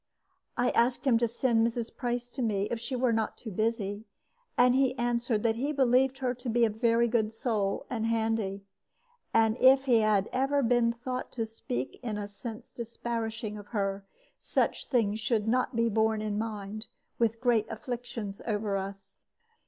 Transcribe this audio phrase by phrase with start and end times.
[0.57, 1.95] I asked him to send Mrs.
[1.95, 4.05] Price to me, if she was not too busy;
[4.57, 8.63] and he answered that he believed her to be a very good soul, and handy.
[9.31, 14.03] And if he ever had been thought to speak in a sense disparishing of her,
[14.39, 16.87] such things should not be borne in mind,
[17.19, 19.19] with great afflictions over us.